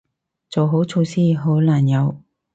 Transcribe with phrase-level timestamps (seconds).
[0.49, 2.15] 做好措施，好難有